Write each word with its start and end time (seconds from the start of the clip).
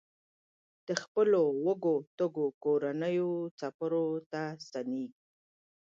د 0.87 0.89
خپلو 1.03 1.41
وږو 1.65 1.95
تږو 2.17 2.47
کورنیو 2.63 3.31
څپرو 3.59 4.05
ته 4.31 4.41
ستنېږي. 4.65 5.17